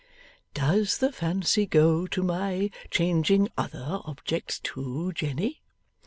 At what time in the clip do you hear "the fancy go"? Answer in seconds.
0.97-2.07